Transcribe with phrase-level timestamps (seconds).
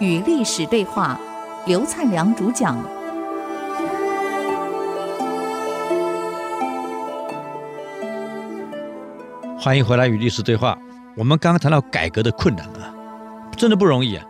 [0.00, 1.20] 与历史对话，
[1.66, 2.76] 刘灿良主讲。
[9.58, 10.78] 欢迎回来与历史对话。
[11.16, 12.94] 我们刚刚谈到改革的困难啊，
[13.56, 14.24] 真的不容易啊。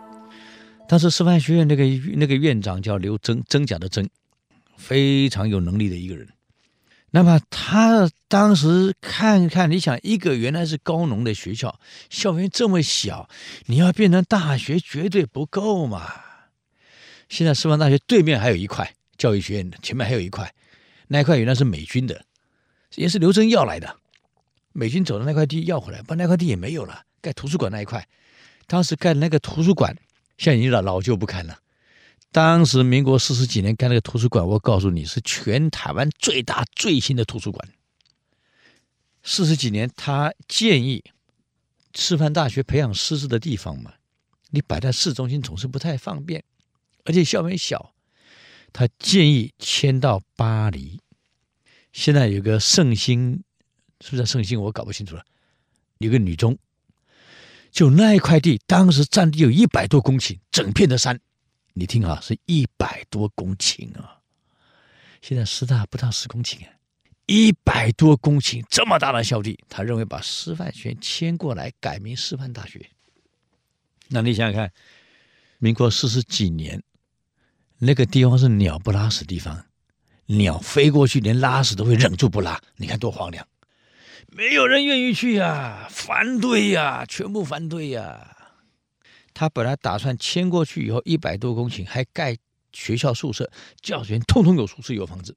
[0.87, 1.83] 当时师范学院那个
[2.15, 4.09] 那个院长叫刘曾，真假的真，
[4.75, 6.27] 非常有能力的一个人。
[7.11, 11.79] 那么他当时看看，你想一个原来是高农的学校，
[12.09, 13.27] 校园这么小，
[13.65, 16.11] 你要变成大学绝对不够嘛。
[17.27, 20.53] 现在师范大学对面还有一块教育学院的，前面还有一块，
[21.07, 22.23] 那一块原来是美军的，
[22.95, 23.97] 也是刘曾要来的。
[24.71, 28.07] 美军走的那块地要回来，把那块地也没有了，盖图书馆那一块，
[28.67, 29.95] 当时盖的那个图书馆，
[30.37, 31.57] 现在已经老老旧不堪了。
[32.31, 37.67] 当时民国四十几年盖那个图书馆，我告诉你是全台湾最大最新的图书馆。
[39.23, 41.03] 四十几年，他建议
[41.95, 43.93] 师范大学培养师资的地方嘛，
[44.51, 46.43] 你摆在市中心总是不太方便，
[47.03, 47.93] 而且校园小，
[48.71, 51.01] 他建议迁到巴黎。
[51.91, 53.43] 现在有个圣心，
[54.01, 54.61] 是不是圣心？
[54.61, 55.25] 我搞不清楚了。
[55.97, 56.57] 有个女中，
[57.71, 61.19] 就那一块地，当时占地有一百多公顷，整片的山。
[61.79, 64.19] 你听啊，是一百多公顷啊！
[65.21, 66.73] 现在师大不到十公顷啊，
[67.25, 72.85] 一百多公顷这么大的校地，他认为把师范学院迁过来，改名师范大学。
[74.09, 74.73] 那你想想看，
[75.59, 76.83] 民国四十几年，
[77.77, 79.65] 那个地方是鸟不拉屎地方，
[80.25, 83.47] 鸟飞过去连拉屎都会忍住不拉，你看多荒凉，
[84.27, 88.35] 没有人愿意去呀，反对呀，全部反对呀。
[89.33, 92.37] 他本来打算迁过去以后，一百多公顷还盖
[92.73, 95.35] 学校宿舍，教职员通通有宿舍有房子，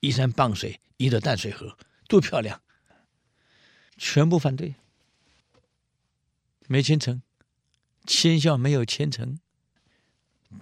[0.00, 1.76] 依山傍水，依着淡水河，
[2.08, 2.60] 多漂亮！
[3.96, 4.74] 全部反对，
[6.68, 7.22] 没迁成，
[8.06, 9.38] 迁校没有迁成。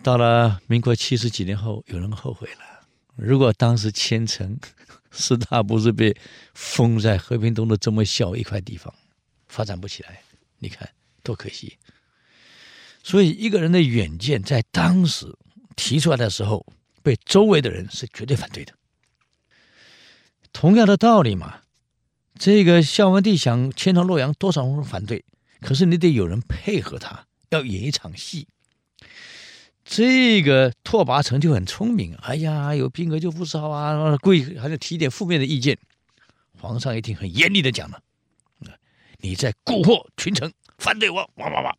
[0.02, 2.86] 到了民国七十几年后，有人后悔了。
[3.16, 4.58] 如果当时迁成，
[5.12, 6.16] 师大不是被
[6.54, 8.92] 封在和平东的这么小一块地方，
[9.46, 10.22] 发展不起来。
[10.58, 10.88] 你看
[11.22, 11.78] 多可惜。
[13.06, 15.26] 所以，一个人的远见在当时
[15.76, 16.64] 提出来的时候，
[17.02, 18.72] 被周围的人是绝对反对的。
[20.54, 21.60] 同样的道理嘛，
[22.38, 25.22] 这个孝文帝想迁到洛阳，多少人反对？
[25.60, 28.48] 可是你得有人配合他，要演一场戏。
[29.84, 35.76] 这个拓跋成就很聪明，哎呀，有兵革就不少啊，故意还是提点负面的意见。
[36.58, 38.00] 皇上一听，很严厉的讲了
[39.20, 41.76] ：“你在蛊惑群臣，反对我，哇哇哇，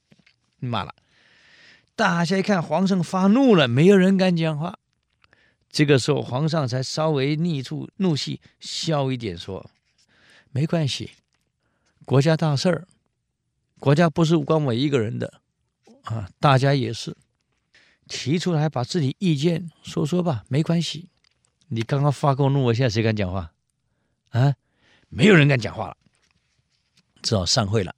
[0.59, 0.93] 骂了。”
[1.95, 4.77] 大家一看，皇上发怒了，没有人敢讲话。
[5.69, 9.69] 这个时候，皇上才稍微逆住怒气，笑一点说
[10.51, 11.11] ：“没关系，
[12.03, 12.87] 国家大事儿，
[13.79, 15.41] 国家不是光我一个人的
[16.03, 17.15] 啊，大家也是
[18.07, 21.09] 提出来，把自己意见说说吧，没关系。
[21.69, 23.53] 你刚刚发过怒，我现在谁敢讲话？
[24.31, 24.55] 啊，
[25.07, 25.97] 没有人敢讲话了，
[27.21, 27.95] 只好散会了。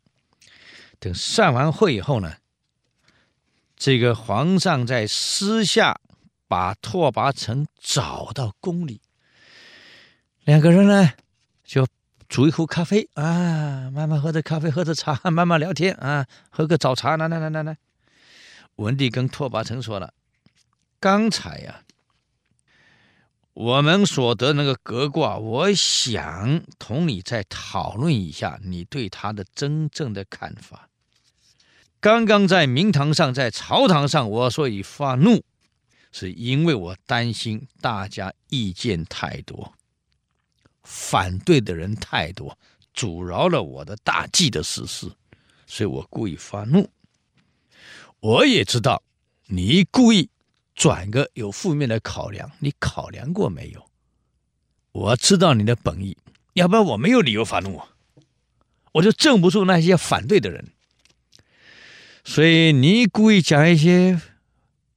[0.99, 2.35] 等散完会以后呢？”
[3.77, 6.01] 这个皇上在私下
[6.47, 9.01] 把拓跋成找到宫里，
[10.45, 11.11] 两个人呢
[11.63, 11.88] 就
[12.27, 17.77] 煮一壶咖啡啊，慢慢喝着咖啡，喝着茶，慢慢聊天啊，喝个早茶，来来来来来。
[18.77, 20.11] 文帝跟拓跋成说了
[20.99, 21.83] ：“刚才呀、
[23.53, 30.89] 我们所得那个革卦，我想同你再讨论一下，你对他的真正的看法。”
[31.99, 35.43] 刚刚在明堂上，在朝堂上，我所以发怒，
[36.11, 39.73] 是因为我担心大家意见太多，
[40.83, 42.57] 反对的人太多，
[42.93, 45.11] 阻挠了我的大计的实施，
[45.65, 46.87] 所以我故意发怒。
[48.19, 49.01] 我也知道
[49.47, 50.29] 你故意
[50.75, 53.83] 转个有负面的考量，你考量过没有？
[54.91, 56.15] 我知道你的本意，
[56.53, 57.89] 要不然我没有理由发怒啊，
[58.93, 60.73] 我就镇不住那些反对的人。
[62.29, 64.19] 所以你故意讲一些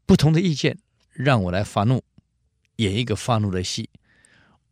[0.04, 0.76] 不同的意见，
[1.12, 2.02] 让我来发怒，
[2.76, 3.88] 演一个发怒的戏。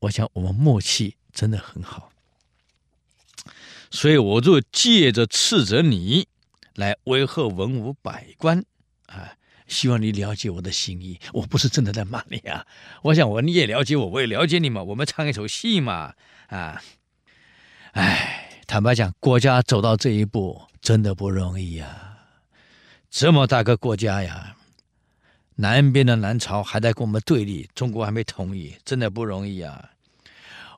[0.01, 2.11] 我想我们默契真的很好，
[3.93, 6.27] 所以我就借着斥责你
[6.75, 8.65] 来威吓文武百官
[9.07, 9.35] 啊，
[9.69, 11.21] 希望你了解我的心意。
[11.35, 12.67] 我不是真的在骂你啊，
[13.03, 16.15] 我想我你也了解我，我也了解你嘛，我们唱一首戏嘛
[16.49, 16.83] 啊。
[17.93, 22.18] 哎，坦白讲，国家走到这一步真的不容易呀。
[23.21, 24.55] 这么大个国家呀，
[25.57, 29.91] 南边的南朝还在跟我们对立，中国还没统一，真的不容易啊。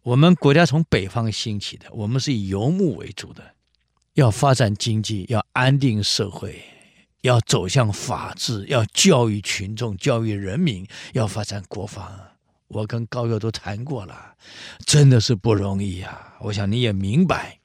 [0.03, 3.45] 我们国家从北方兴起的，我们是以游牧为主的，
[4.15, 6.65] 要发展经济，要安定社会，
[7.21, 12.11] 要走向法治，要教育群众，教育人民，要发展国防。
[12.69, 14.35] 我跟高友都谈过了，
[14.87, 16.33] 真的是不容易呀。
[16.41, 17.59] 我想你也明白，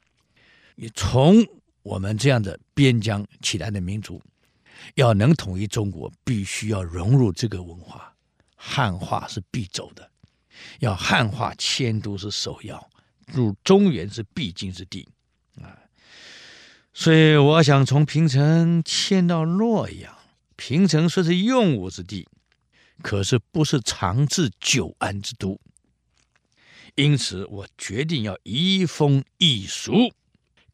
[0.75, 1.47] 你从
[1.81, 4.21] 我们这样的边疆起来的民族，
[4.95, 8.13] 要能统一中国，必须要融入这个文化，
[8.55, 10.09] 汉化是必走的。
[10.79, 12.89] 要汉化迁都是首要，
[13.27, 15.07] 入中原是必经之地
[15.61, 15.77] 啊。
[16.93, 20.15] 所以我想从平城迁到洛阳，
[20.55, 22.27] 平城虽是用武之地。
[23.01, 25.59] 可是不是长治久安之都，
[26.95, 30.13] 因此我决定要移风易俗，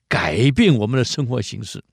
[0.07, 1.83] 改变我们的生活形式，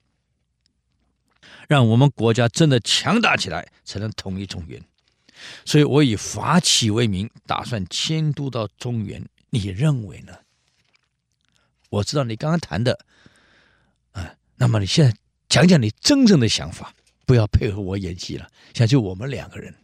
[1.69, 4.83] 让我们国家真的强大起来，才能统一中原。
[5.63, 9.23] 所以我以法起为名，打算迁都到中原。
[9.51, 10.33] 你认为呢？
[11.91, 13.05] 我知道你刚刚谈的，
[14.13, 15.15] 啊，那么你现在
[15.47, 16.91] 讲讲你真正的想法，
[17.27, 19.75] 不要配合我演戏了，现在就我们两个人。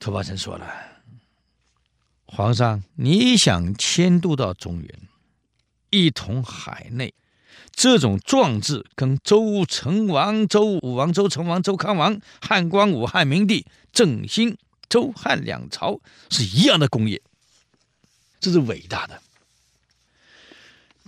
[0.00, 0.68] 拓跋澄说了
[2.26, 5.08] ：“皇上，你想迁都到中原，
[5.90, 7.14] 一统海内，
[7.72, 14.56] 这种壮志跟周成王、周武王、周成王、周康王、汉光武、汉明帝、振兴
[14.88, 16.00] 周汉两朝
[16.30, 17.20] 是一样的功业，
[18.40, 19.22] 这是伟大的。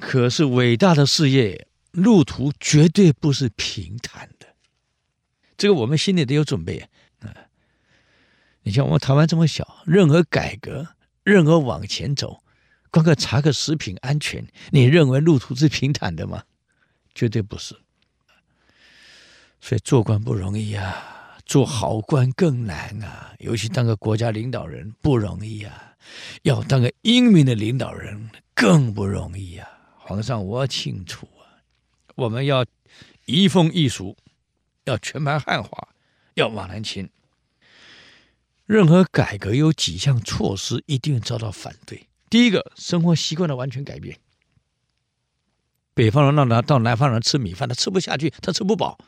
[0.00, 4.46] 可是伟大的事业路途绝对不是平坦的，
[5.56, 6.88] 这个我们心里得有准备啊。”
[8.62, 10.88] 你像我们台湾这么小，任何改革，
[11.24, 12.42] 任何往前走，
[12.90, 16.44] 光个查个食品安全，你认为路途是平坦的吗？
[17.14, 17.76] 绝对不是。
[19.60, 25.96] 所以做官不容易啊，做好官更难啊，尤其当个国家领导人不容易啊，
[26.42, 29.68] 要当个英明的领导人更不容易啊。
[29.98, 31.60] 皇上，我清楚啊，
[32.14, 32.64] 我们要
[33.26, 34.16] 移风易俗，
[34.84, 35.88] 要全盘汉化，
[36.34, 37.10] 要往南迁。
[38.64, 42.07] 任何改革有几项措施一定遭到反对。
[42.30, 44.18] 第一个，生活习惯的完全改变。
[45.94, 48.98] 北方人让他到南方人吃米饭，他吃不下去，他吃不饱。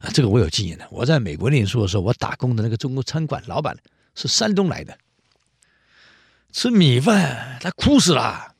[0.00, 0.86] 啊，这个我有经验的。
[0.90, 3.76] 我在美国念书的时候，我打工的那个中国餐馆老板
[4.14, 4.98] 是山东来的，
[6.52, 8.54] 吃米饭他哭死了。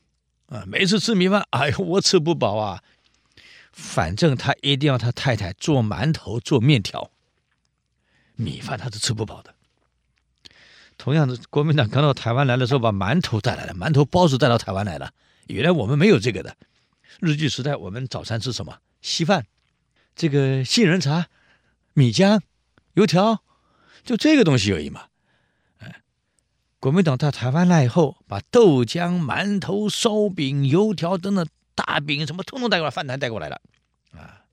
[0.47, 2.83] 啊，每次吃米饭，哎呦，我吃不饱啊。
[3.71, 7.11] 反正他一定要他太太做馒头、做面条，
[8.35, 9.53] 米饭他是吃不饱的。
[10.99, 15.11] 同样的，国民党刚到台湾来的时候，把馒头带来了，馒头包子带到台湾来了。
[15.47, 16.57] 原来我们没有这个的。
[17.21, 18.77] 日据时代，我们早餐吃什么？
[19.01, 19.45] 稀饭，
[20.13, 21.27] 这个杏仁茶、
[21.93, 22.41] 米浆、
[22.95, 23.41] 油条，
[24.03, 25.05] 就这个东西而已嘛。
[25.77, 26.01] 哎，
[26.81, 33.61] 国民党到台湾来以后，把豆浆、馒头、烧饼、油条等等大饼什么，通通带过来，饭团带过来了。
[34.11, 34.43] 啊，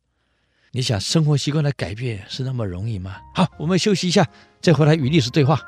[0.70, 3.20] 你想生活习惯的改变是那么容易吗？
[3.34, 4.24] 好，我们休息一下，
[4.62, 5.60] 再回来与历史对话。